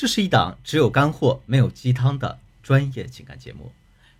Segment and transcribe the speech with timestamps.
[0.00, 3.70] 这是一档只有干货没有鸡汤的专业情感节目。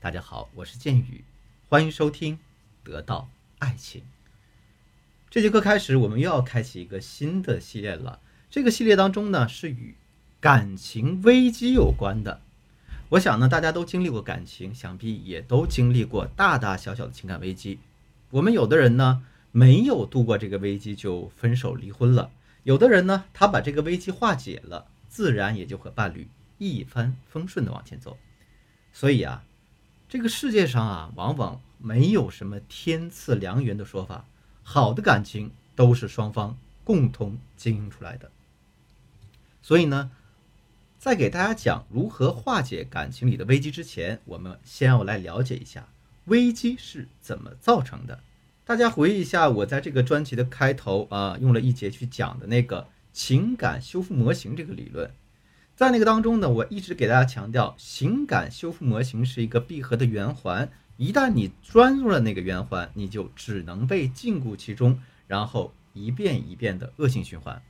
[0.00, 1.24] 大家好，我是剑宇，
[1.70, 2.34] 欢迎收听
[2.84, 4.02] 《得到爱情》。
[5.30, 8.20] 这节课开始，我们又要开启一个新的系列了。
[8.50, 9.94] 这个系列当中呢，是与
[10.40, 12.42] 感情危机有关的。
[13.08, 17.78] 我想呢，大家都经历过感情，想必也都经历过大大小小的情感危机。
[18.28, 22.28] 我们有的人呢，没有度过这个危机就分手离婚了；
[22.62, 24.88] 有的人呢，他把这个危机化解了。
[25.12, 26.26] 自然也就和伴侣
[26.56, 28.16] 一帆风顺的往前走，
[28.94, 29.44] 所以啊，
[30.08, 34.24] 这个世界上啊，往往没有什么天赐良缘的说法，
[34.62, 38.30] 好的感情都是双方共同经营出来的。
[39.60, 40.10] 所以呢，
[40.98, 45.86] 在给大家讲如何化解感情里的危机之前，我们先要来了解一下
[46.24, 48.20] 危机是怎么造成的。
[48.64, 52.88] 大家回忆一下，我在这个专辑的开头啊，用了一节去讲的那个。
[53.12, 55.10] 情感修复模型这个理论，
[55.76, 67.62] 在那个当中呢，我一直给大家强调，情感修复模型是一个闭合的圆环，一旦你钻入了那个圆环，你就只能被禁锢其中，然后一遍一遍的恶性循环。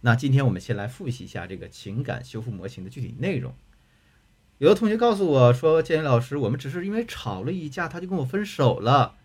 [0.00, 3.54] 那今天我们先来复习一下这个情感修复模型的具体内容。
[4.58, 9.16] 有的同学告诉我说：“建宇老师，我们只是因为吵了一架，他就跟我分手了。”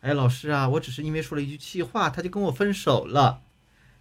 [0.00, 3.42] 哎，老师啊，我只是因为说了一句气话，他就跟我分手了。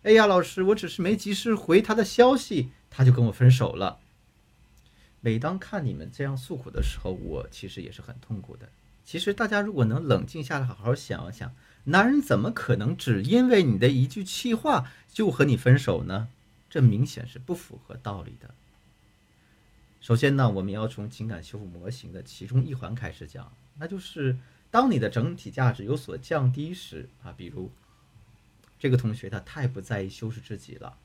[0.04, 4.00] 哎呀，老师，我只是没及时回他的消息，他就跟我分手了。
[5.20, 8.68] 每当看你们这样诉苦的时候，我其实也是很痛苦的。
[9.06, 16.30] 其实大家如果能冷静下来，好好想一想，男人怎么可能只因为你的一句气话就和你分手呢？
[16.68, 18.56] 这明显是不符合道理的。
[20.00, 24.36] 首先呢，我们要从情感修复模型的其中一环开始讲，那就是
[24.72, 27.70] 当你的整体价值有所降低时啊，比如。
[28.82, 30.98] 这个同学他太不在意修饰自己了，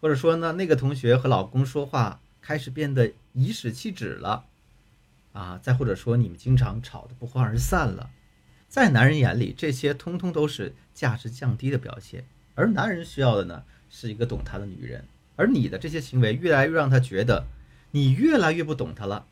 [0.00, 4.46] 或者说呢，那个同学和老公说话开始变得颐使气指了，
[5.34, 8.08] 啊，再或者说你们经常吵得不欢而散了，
[8.68, 15.04] 在男人眼里，这些通通都是价值降低的表现，而男人需要的呢，是一个懂他的女人，
[15.36, 17.44] 而你的这些行为越来越让他觉得
[17.90, 19.26] 你越来越不懂他了。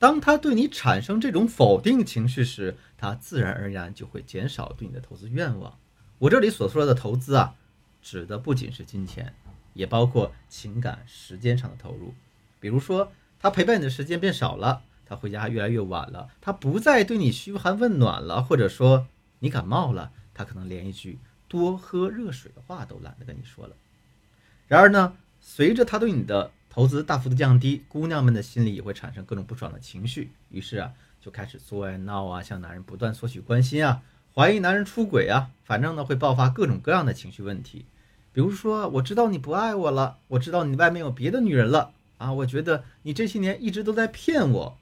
[0.00, 5.78] 当他对你产生这种否定情绪时，他自然而然就会减少对你的投资愿望。
[6.18, 7.54] 我这里所说的投资啊，
[8.00, 9.34] 指的不仅是金钱，
[9.72, 12.14] 也包括情感、时间上的投入。
[12.60, 19.06] 比如说，他陪伴你的时间变少了，他回家越来越晚了，他不再对你嘘寒问暖了，或者说
[19.40, 23.76] 你感冒了，他可能连一句多喝热水的话都懒得跟你说了。
[24.68, 34.00] 然而呢，随着他对你的投资大幅度降低，姑娘们的心里也会产生各种不爽的情绪，于是啊，就开始作啊闹啊，向男人不断索取关心啊。
[34.34, 37.84] 怀疑男人出轨啊，反正呢会爆发各种各样的情绪问题，
[38.32, 44.78] 比如说我知道你不爱我了，我知道你外面有别的女人了啊，我觉得你这些年一直都在骗我。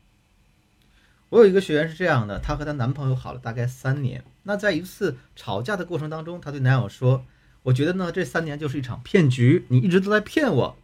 [1.29, 7.27] 我有一个学员是这样的，她和她男朋友好了大概三年，那在一次吵架的过程当中，她对男友说
[7.65, 10.77] ：“我觉得呢这三年就是一场骗局，你一直都在骗我。”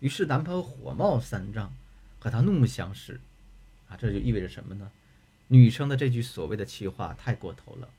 [0.00, 1.70] 于是男朋友火冒三丈，
[2.18, 3.20] 和她怒目相视，
[3.88, 4.90] 啊，这就意味着什么呢？
[5.52, 7.90] 女生的这句所谓的气话太过头了，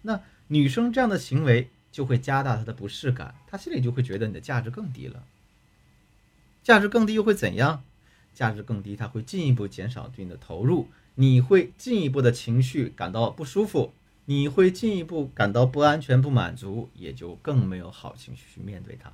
[0.00, 5.22] 那女生这样的行为就会加大她的不适感，她心里就会觉得你的价值更低了。
[6.62, 7.84] 价值更低又会怎样？
[8.32, 13.92] 价值更低，他会进一步减少对你的投入，你会进一步的情绪感到不舒服，
[14.24, 19.12] 你会进一步感到不安全、不满足，也就更没有好情绪去面对他。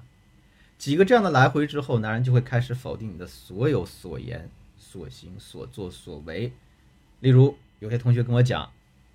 [0.78, 6.52] 几个这样的来回之后，男人就会开始否定你的所有所言、所行、所作所为，
[7.18, 7.56] 例如。
[7.80, 8.70] 有些同学跟我讲，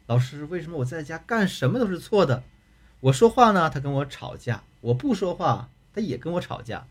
[0.07, 2.43] 老师，为什么我在家干什么都是错的？
[2.99, 6.87] 我说话呢，他跟我吵架；我不说话，他也跟我吵架。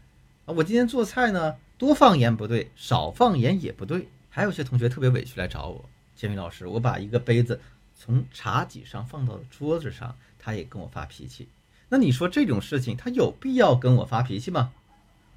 [0.46, 4.08] 啊，我今天做菜呢，多放盐不对，少放盐也不对。
[4.30, 5.84] 还有些同学特别委屈来找我，
[6.14, 7.60] 建明老师，我把一个杯子
[7.98, 11.48] 从茶几上放到了桌子上，他也跟我发脾气。
[11.88, 14.72] 那你说这种事情，他有必要跟我发脾气吗？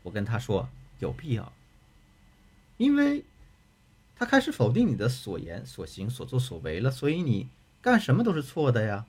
[0.04, 1.52] 我跟他说有必要，
[2.78, 3.24] 因为。
[4.18, 7.50] 他开始否定你的所言所行所作所为了，所以你
[7.82, 9.06] 干什么都是错的呀。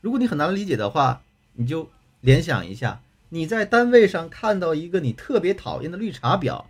[0.00, 1.22] 如果你很难理解的话，
[1.54, 1.90] 你就
[2.20, 6.66] 联想一下，你在单位上看到一个你特别讨厌的绿茶婊，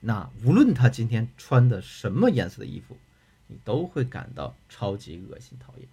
[0.00, 2.96] 那无论他今天穿的什么颜色的衣服，
[3.48, 5.88] 你都会感到超级恶心讨厌。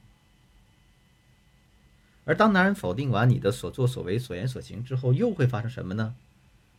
[2.25, 6.13] 而当男人否定完你的所作所为所言所行之后，又会发生什么呢？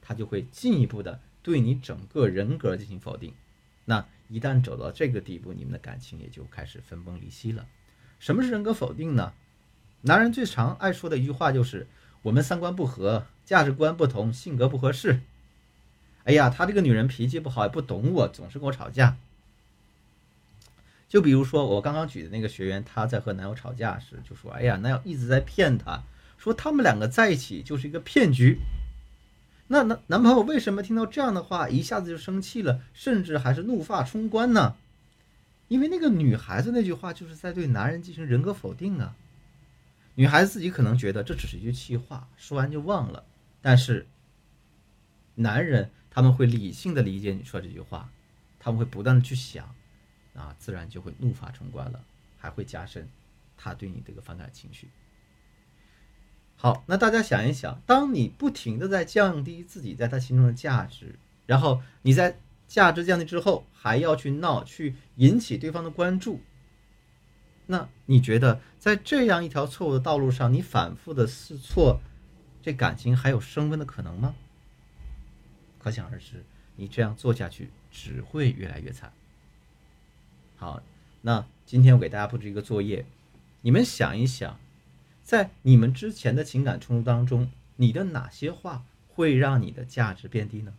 [0.01, 1.21] 他就会进一步的。
[1.49, 3.33] 对你整个人格进行否定，
[3.87, 7.67] 那一旦走到这个地步，你们的感情也就开始分崩离析了。
[8.19, 9.33] 什么是人格否定呢？
[10.03, 11.87] 男人最常爱说的一句话就是
[12.21, 15.21] ：“我们三观不合，价值观不同，性格不合适。
[16.25, 19.17] 哎呀，他这个女人脾气不好，也不懂我，总是跟我吵架。
[21.09, 26.03] 就比如说我刚刚举的那个学员，她在和男友吵架时就说：“哎呀，男友一直在骗她，
[26.37, 28.59] 说他们两个在一起就是一个骗局。”
[29.69, 34.77] 那男男朋友为什么听到这样的话一下子就生气了，甚至还是怒发冲冠呢？
[35.69, 39.15] 因为那个女孩子那句话就是在对男人进行人格否定啊。
[40.15, 43.25] 女孩子自己可能觉得这只是一句气话，说完就忘了，
[43.63, 44.07] 但是
[45.37, 48.11] 男人他们会理性的理解你说这句话，
[48.59, 49.73] 他们会不断的去想。
[50.35, 52.01] 啊，自然就会怒发冲冠了，
[52.39, 53.09] 还会加深
[53.57, 54.89] 他对你这个反感情绪。
[56.61, 61.15] 好，那大家想一想，当你不停的在降低自己在他心中的价值，
[61.47, 66.41] 然后你在价值降低之后还要去闹，去引起对方的关注，
[67.67, 72.01] 那你觉得在这样一条错误的道路上，你反复的试错，
[72.61, 74.35] 这感情还有升温的可能吗？
[75.79, 76.45] 可想而知，
[76.75, 79.13] 你这样做下去只会越来越惨。
[80.57, 80.83] 好，
[81.23, 83.07] 那今天我给大家布置一个作业，
[83.61, 84.59] 你们想一想，
[85.29, 90.73] 在你们之前的情感冲突当中，你的哪些话会让你的价值变低呢？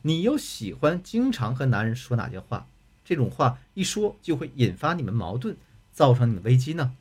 [0.00, 2.66] 你又喜欢经常和男人说哪些话？
[3.04, 5.54] 这种话一说就会引发你们矛盾，
[5.92, 6.96] 造成你们危机呢？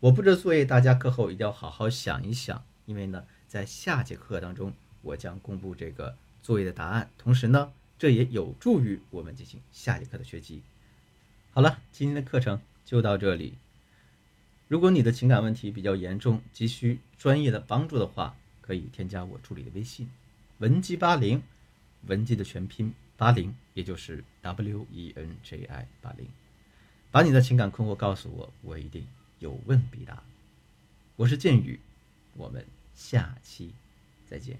[0.00, 10.60] 我布置作业，大家课后一定要好好想一想，因为呢，在下节课当中我将公布这个作业的答案，同时呢，这也有助于我们进行下节课的学习。
[11.52, 13.54] 好了，今天的课程就到这里。
[14.72, 20.08] 如果你的情感问题比较严重，急需专业的帮助的话，可以添加我助理的微信
[20.60, 21.42] “文姬八零”，
[22.08, 26.26] 文姬的全拼八零，也就是 W E N J I 八零，
[27.10, 29.06] 把你的情感困惑告诉我，我一定
[29.40, 30.22] 有问必答。
[31.16, 31.78] 我是剑宇，
[32.34, 32.64] 我们
[32.94, 33.74] 下期
[34.26, 34.56] 再见。